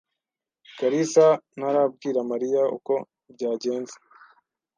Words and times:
kalisa 0.77 1.25
ntarabwira 1.57 2.19
Mariya 2.31 2.61
uko 2.77 2.93
byagenze? 3.33 3.95